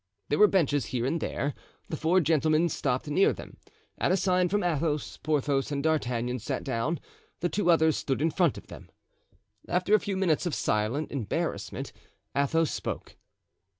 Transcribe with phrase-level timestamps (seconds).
[0.29, 1.53] There were benches here and there;
[1.89, 3.57] the four gentlemen stopped near them;
[3.99, 6.99] at a sign from Athos, Porthos and D'Artagnan sat down,
[7.41, 8.89] the two others stood in front of them.
[9.67, 11.93] After a few minutes of silent embarrassment,
[12.35, 13.15] Athos spoke.